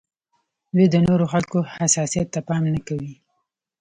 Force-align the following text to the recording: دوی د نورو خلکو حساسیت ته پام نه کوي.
دوی 0.75 0.87
د 0.93 0.95
نورو 1.07 1.25
خلکو 1.33 1.57
حساسیت 1.75 2.27
ته 2.33 2.39
پام 2.47 2.63
نه 2.73 2.79
کوي. 2.87 3.13